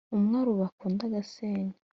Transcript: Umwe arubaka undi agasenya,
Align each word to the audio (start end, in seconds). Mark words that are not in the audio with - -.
Umwe 0.15 0.35
arubaka 0.41 0.81
undi 0.87 1.03
agasenya, 1.09 1.75